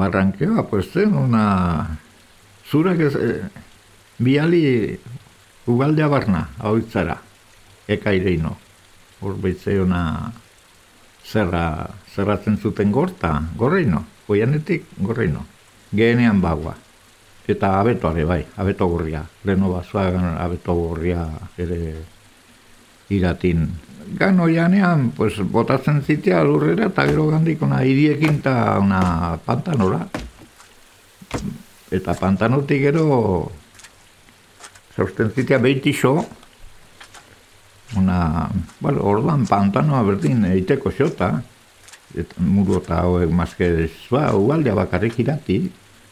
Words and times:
barrankeoa, 0.00 0.66
pues 0.70 0.90
zen, 0.92 1.14
una... 1.14 1.98
Zurak 2.70 3.00
ez... 3.06 3.14
Eh, 3.16 3.40
biali 4.20 4.98
ugaldea 5.70 6.08
barna, 6.12 6.44
hau 6.58 6.76
itzara, 6.80 7.16
eka 7.88 8.12
ireino. 8.16 8.56
Hor 9.20 9.36
behitze 9.40 9.78
una 9.80 10.02
zerra, 11.24 11.88
zerratzen 12.14 12.58
zuten 12.58 12.92
gorta, 12.92 13.34
gorreino, 13.56 14.04
oianetik 14.28 14.86
gorreino. 14.98 15.44
Gehenean 15.92 16.40
bagua. 16.40 16.76
Eta 17.50 17.74
abetoare 17.80 18.24
bai, 18.24 18.44
abeto 18.56 18.86
gorria. 18.86 19.24
Leno 19.44 19.72
bazuagan 19.72 20.36
abeto 20.38 20.74
gorria 20.74 21.26
ere 21.58 21.96
iratin. 23.10 23.68
Gan 24.18 24.40
oianean, 24.40 25.10
pues, 25.14 25.38
botatzen 25.38 26.02
zitea 26.02 26.42
lurrera 26.44 26.88
eta 26.90 27.06
gero 27.06 27.28
gandik 27.30 27.62
una 27.62 27.84
iriekin 27.86 28.40
eta 28.40 28.78
una 28.82 29.38
pantanora. 29.44 30.06
Eta 31.90 32.14
pantanotik 32.18 32.82
gero 32.88 33.06
zausten 34.96 35.30
zitea 35.30 35.58
behitixo, 35.58 36.14
una, 37.96 38.50
bueno, 38.80 39.02
orduan 39.02 39.46
pantanoa 39.46 40.02
berdin 40.06 40.44
eiteko 40.50 40.92
xota, 40.94 41.30
eta 42.14 42.42
muru 42.42 42.78
eta 42.80 43.02
hauek 43.04 43.30
mazke 43.34 43.70
zua, 44.08 44.30
ualdea 44.34 44.74
bakarrik 44.78 45.18
irati, 45.22 45.60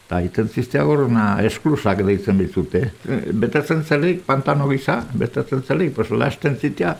eta 0.09 0.23
iten 0.25 0.47
ziztea 0.49 0.81
gorna 0.89 1.35
esklusak 1.45 1.99
deitzen 2.01 2.39
bizute. 2.41 2.79
Betetzen 3.29 3.83
zelik, 3.85 4.23
pantano 4.25 4.65
gisa, 4.71 5.03
betetzen 5.13 5.61
zelik, 5.61 5.91
pues 5.93 6.09
lasten 6.09 6.55
zitea, 6.57 6.95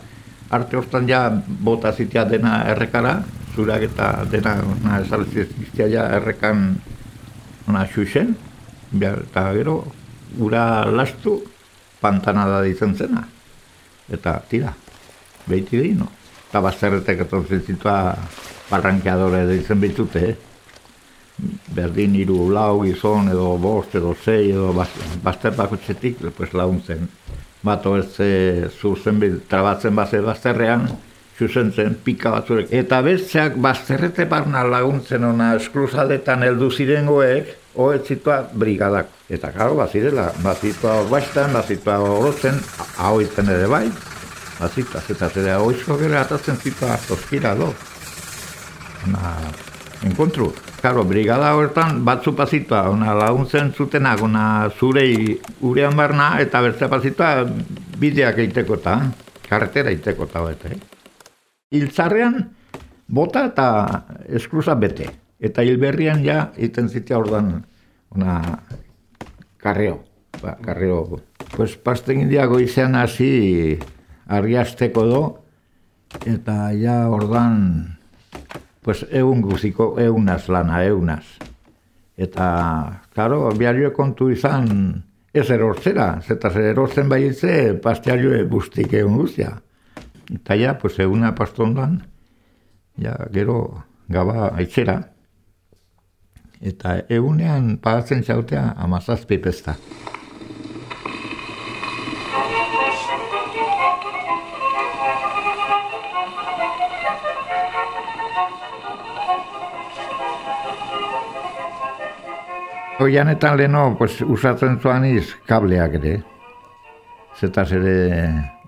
arte 0.54 0.76
hortan 0.78 1.08
ja 1.08 1.24
bota 1.66 1.90
zitea 1.90 2.22
dena 2.30 2.60
errekara, 2.70 3.16
zurak 3.56 3.88
eta 3.88 4.06
dena 4.30 4.52
na, 4.84 5.00
zitea 5.02 5.88
ja 5.90 6.04
errekan 6.20 6.76
ona 7.66 7.82
xuxen, 7.90 8.36
eta 8.94 9.44
gero, 9.58 9.74
ura 10.38 10.86
lastu, 10.86 11.40
pantanada 11.98 12.62
ditzen 12.62 12.94
zena. 12.94 13.24
Eta 14.06 14.36
tira, 14.46 14.70
behiti 15.48 15.82
dino. 15.82 16.06
Eta 16.46 16.62
bazterretek 16.62 17.26
etortzen 17.26 17.66
zitua 17.66 18.14
barrankeadore 18.70 19.42
ditzen 19.50 19.82
bitute, 19.82 20.24
eh? 20.30 20.49
Berdin 21.74 22.16
iru 22.18 22.48
lau 22.52 22.82
gizon 22.84 23.30
edo 23.32 23.56
bost 23.58 23.94
edo 23.94 24.14
zei 24.14 24.50
edo 24.50 24.72
bazter 24.74 25.54
bako 25.56 25.78
txetik, 25.84 26.24
pues 26.36 26.52
launtzen. 26.54 27.08
Bato 27.62 27.96
ez 27.98 28.70
zuzen 28.80 29.20
bit, 29.20 29.42
trabatzen 29.48 29.94
baze 29.94 30.20
bazterrean, 30.24 30.88
zuzen 31.40 31.72
zen, 31.72 31.96
pika 32.04 32.32
batzurek. 32.34 32.72
Eta 32.72 33.00
besteak 33.04 33.56
bazterrete 33.64 34.26
barna 34.28 34.62
laguntzen 34.68 35.24
ona 35.24 35.54
eskluzaletan 35.56 36.44
heldu 36.44 36.70
zirengoek, 36.70 37.54
oet 37.80 38.08
zitua 38.12 38.42
brigadak. 38.52 39.12
Eta 39.30 39.52
karo, 39.54 39.76
bazirela, 39.78 40.30
bazitua 40.44 40.98
hor 41.00 41.10
bastan, 41.12 41.52
bazitua 41.56 41.98
horotzen, 42.04 42.60
izten 43.22 43.52
ere 43.54 43.68
bai, 43.70 43.86
bazitua, 44.58 45.02
eta 45.08 45.30
zera 45.30 45.58
oizko 45.64 45.96
gero 46.00 46.18
atatzen 46.20 46.56
zitua 46.60 46.98
toskira 47.06 47.54
do. 47.54 47.72
Na, 49.08 49.36
enkontru. 50.06 50.50
Karo, 50.80 51.04
brigada 51.04 51.52
horretan 51.56 52.04
batzu 52.04 52.32
pazitua, 52.36 52.86
ona 52.90 53.14
laguntzen 53.16 53.72
zutenak, 53.76 54.22
ona 54.24 54.70
zurei 54.70 55.36
urean 55.60 55.96
barna, 55.96 56.32
eta 56.40 56.62
bertzea 56.64 56.88
pazitua 56.88 57.44
bideak 58.00 58.40
eiteko 58.40 58.78
eta, 58.80 58.96
karretera 59.48 59.92
eiteko 59.92 60.28
eta 60.30 60.44
bete. 60.46 60.78
Iltzarrean, 61.76 62.40
bota 63.08 63.44
eta 63.50 63.66
esklusa 64.28 64.74
bete. 64.80 65.10
Eta 65.40 65.64
hilberrian 65.64 66.24
ja, 66.24 66.50
iten 66.60 66.88
zitea 66.88 67.18
ordan, 67.18 67.52
una 68.16 68.40
karreo, 69.60 70.00
ba, 70.42 70.56
karreo. 70.64 71.20
Pues 71.56 71.76
pasten 71.76 72.20
indiago 72.24 72.60
izan 72.60 72.94
hasi 72.96 73.78
arriasteko 74.30 75.06
do, 75.08 75.22
eta 76.24 76.70
ja 76.76 77.02
ordan, 77.10 77.96
pues 78.80 79.04
egun 79.10 79.42
guziko, 79.42 79.94
eunaz 80.00 80.48
lana, 80.48 80.84
eunaz. 80.84 81.24
Eta, 82.16 83.02
claro, 83.14 83.50
biario 83.56 83.92
kontu 83.96 84.30
izan, 84.32 85.04
ez 85.32 85.48
erortzera, 85.50 86.20
zeta 86.20 86.50
zer 86.50 86.70
erortzen 86.72 87.08
baietze, 87.08 87.74
pasteario 87.82 88.34
bustik 88.48 88.92
egun 88.92 89.16
guztia. 89.20 89.54
Eta 90.30 90.56
ja, 90.56 90.76
pues 90.78 90.98
eguna 90.98 91.34
pastondan, 91.34 92.02
ja, 93.00 93.16
gero, 93.32 93.84
gaba, 94.08 94.50
aitzera, 94.56 95.00
eta 96.60 96.98
egunean 97.08 97.78
pagatzen 97.80 98.24
zautea 98.24 98.74
amazazpi 98.76 99.38
pesta. 99.38 99.76
Oianetan 113.00 113.56
leheno, 113.56 113.96
pues, 113.96 114.20
usatzen 114.20 114.74
zuan 114.80 115.06
iz, 115.08 115.30
kableak 115.48 115.94
ere. 115.96 116.18
Zetaz 117.40 117.70
ere, 117.72 117.94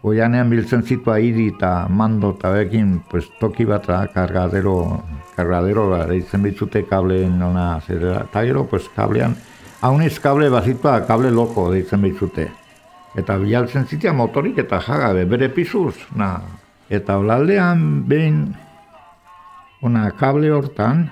oianean 0.08 0.48
biltzen 0.48 0.80
zitua 0.88 1.18
hiri 1.20 1.50
eta 1.50 1.86
mando 1.92 2.30
eta 2.32 2.54
bekin, 2.54 2.94
pues, 3.10 3.28
toki 3.40 3.66
bat 3.68 3.84
kargadero 4.14 5.02
kargadero 5.36 5.84
da, 5.90 6.06
deitzen 6.08 6.48
bitzute 6.48 6.86
kable 6.88 7.26
nona 7.28 7.78
zera. 7.84 8.22
Eta 8.24 8.46
gero, 8.48 8.64
pues, 8.70 8.88
kablean, 8.96 9.36
hauniz 9.82 10.18
kable 10.20 10.48
bazitua, 10.48 11.02
kable 11.06 11.30
loko 11.30 11.68
deitzen 11.74 12.00
bitzute. 12.00 12.48
Eta 13.14 13.36
bialtzen 13.36 13.84
zitea 13.84 14.16
motorik 14.16 14.64
eta 14.64 14.80
jagabe, 14.80 15.26
bere 15.28 15.52
pizuz, 15.52 15.98
na. 16.16 16.38
Eta 16.88 17.18
olaldean 17.20 18.06
behin, 18.08 18.46
ona 19.82 20.08
kable 20.16 20.56
hortan, 20.56 21.10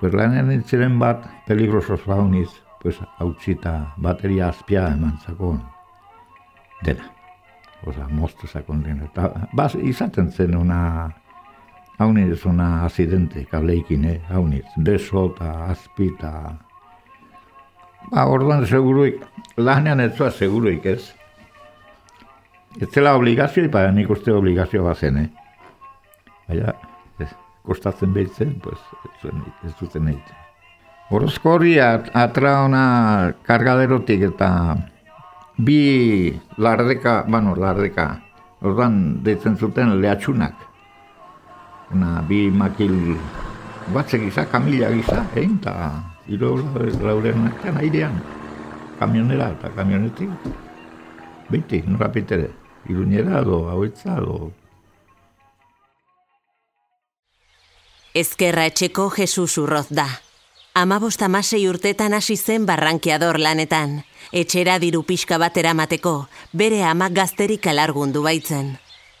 pues 0.00 0.14
lanen 0.14 0.50
entziren 0.50 0.98
bat 0.98 1.24
peligroso 1.46 1.98
hauniz, 2.06 2.50
pues 2.82 2.98
hautsita 3.18 3.94
bateria 3.96 4.48
azpia 4.48 4.88
eman 4.92 5.18
zakon. 5.24 5.62
Dena. 6.84 7.12
Osa, 7.86 8.08
moztu 8.08 8.46
zakon 8.46 8.82
dena. 8.82 9.04
Eta, 9.04 9.48
baz, 9.52 9.74
izaten 9.74 10.30
zen 10.32 10.56
una 10.56 11.14
hauniz 11.98 12.44
una 12.44 12.84
asidente 12.84 13.44
kableikin, 13.44 14.04
eh? 14.04 14.22
hauniz, 14.28 14.64
beso 14.76 15.32
eta 15.32 15.70
azpi 15.70 16.10
eta... 16.14 16.32
Ba, 18.10 18.26
orduan 18.30 18.66
seguruik, 18.66 19.22
lanean 19.56 20.00
ez 20.00 20.12
zua 20.14 20.30
seguruik 20.30 20.84
ez. 20.86 21.14
Ez 22.78 22.90
zela 22.92 23.16
obligazio, 23.16 23.64
ipa 23.64 23.86
nik 23.90 24.10
uste 24.10 24.32
obligazio 24.32 24.84
bazen, 24.84 25.16
eh? 25.24 25.30
Baina, 26.46 26.74
kostatzen 27.66 28.12
behitzen, 28.14 28.56
pues, 28.62 28.78
ez, 29.22 29.72
zuten 29.78 30.08
egiten. 30.08 30.42
Horozko 31.10 31.56
hori 31.58 31.76
atra 31.80 32.52
ona 32.64 32.84
kargaderotik 33.46 34.24
eta 34.32 34.50
bi 35.56 36.32
lardeka, 36.58 37.20
bueno, 37.28 37.54
lardeka, 37.54 38.08
orduan 38.62 39.22
deitzen 39.22 39.56
zuten 39.56 40.00
lehatxunak 40.00 40.66
una 41.94 42.22
bi 42.26 42.50
makil 42.50 43.14
batzek 43.94 44.26
gisa, 44.26 44.46
kamila 44.50 44.90
gisa, 44.90 45.22
egin, 45.34 45.58
eta 45.60 46.02
hilo 46.26 46.56
lauren 47.02 47.46
artean 47.46 47.78
airean, 47.78 48.18
kamionera 48.98 49.52
eta 49.54 49.70
kamionetik, 49.76 50.30
beti, 51.50 51.82
nora 51.86 52.10
pitere, 52.10 52.50
iruñera 52.90 53.44
do, 53.46 53.68
hauetza 53.70 54.18
do. 54.18 54.50
Ezkerra 58.16 58.62
etxeko 58.64 59.10
Jesus 59.12 59.58
urroz 59.60 59.88
da. 59.90 60.06
Amabost 60.72 61.20
amasei 61.26 61.66
urtetan 61.68 62.14
hasi 62.16 62.36
zen 62.36 62.64
barrankeador 62.64 63.36
lanetan. 63.36 63.98
Etxera 64.32 64.78
diru 64.80 65.02
pixka 65.04 65.36
bat 65.42 65.58
eramateko, 65.60 66.14
bere 66.52 66.78
amak 66.88 67.12
gazterik 67.12 67.68
alargundu 67.68 68.22
baitzen. 68.24 68.78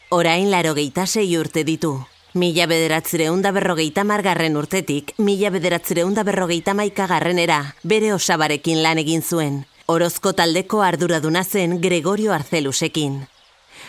Orain 0.08 0.50
laro 0.50 0.74
sei 1.04 1.36
urte 1.36 1.64
ditu. 1.64 2.06
Mila 2.32 2.66
bederatzireunda 2.66 3.52
berrogeita 3.52 4.02
margarren 4.04 4.56
urtetik, 4.56 5.12
mila 5.18 5.50
bederatzireunda 5.50 6.24
berrogeita 6.24 6.72
maikagarrenera, 6.72 7.74
bere 7.82 8.14
osabarekin 8.14 8.82
lan 8.82 8.98
egin 8.98 9.22
zuen. 9.22 9.66
Orozko 9.86 10.32
taldeko 10.32 10.80
arduraduna 10.80 11.44
zen 11.44 11.80
Gregorio 11.82 12.32
Arzelusekin. 12.32 13.26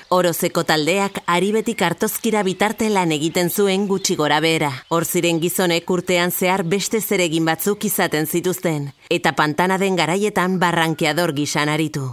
Orozeko 0.09 0.62
taldeak 0.63 1.18
aribetik 1.27 1.81
hartozkira 1.83 2.39
bitarte 2.48 2.88
lan 2.88 3.12
egiten 3.12 3.50
zuen 3.51 3.89
gutxi 3.89 4.15
gora 4.15 4.38
behera. 4.39 4.69
Hor 4.88 5.04
ziren 5.04 5.42
gizonek 5.44 5.92
urtean 5.92 6.31
zehar 6.31 6.63
beste 6.63 7.01
zeregin 7.01 7.44
batzuk 7.50 7.83
izaten 7.83 8.25
zituzten, 8.25 8.94
eta 9.09 9.36
pantana 9.36 9.77
den 9.77 10.00
garaietan 10.00 10.59
barrankeador 10.63 11.36
gisan 11.36 11.68
aritu. 11.68 12.07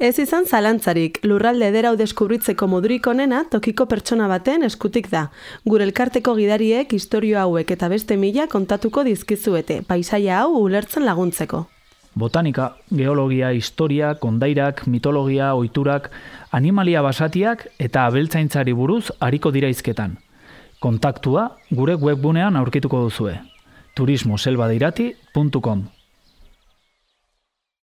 Ez 0.00 0.18
izan 0.18 0.46
zalantzarik, 0.46 1.20
lurralde 1.22 1.68
ederau 1.70 1.94
deskubritzeko 1.94 2.66
modurik 2.66 3.06
onena 3.06 3.44
tokiko 3.50 3.86
pertsona 3.86 4.26
baten 4.26 4.66
eskutik 4.66 5.10
da. 5.12 5.28
Gure 5.64 5.86
elkarteko 5.86 6.34
gidariek 6.34 6.94
historio 6.98 7.38
hauek 7.38 7.70
eta 7.70 7.92
beste 7.92 8.16
mila 8.16 8.48
kontatuko 8.48 9.04
dizkizuete, 9.06 9.82
paisaia 9.86 10.40
hau 10.42 10.64
ulertzen 10.64 11.06
laguntzeko. 11.06 11.68
Botanika, 12.14 12.76
geologia, 12.90 13.52
historia, 13.52 14.14
kondairak, 14.14 14.86
mitologia, 14.86 15.54
oiturak, 15.54 16.10
animalia 16.50 17.02
basatiak 17.02 17.68
eta 17.78 18.06
abeltzaintzari 18.06 18.72
buruz 18.72 19.12
hariko 19.20 19.52
diraizketan. 19.54 20.18
Kontaktua 20.80 21.56
gure 21.70 21.94
webgunean 21.94 22.56
aurkituko 22.56 23.04
duzue. 23.06 23.38
turismoselbadeirati.com 23.94 25.99